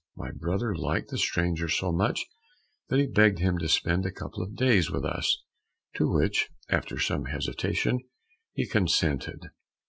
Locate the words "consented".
8.67-9.51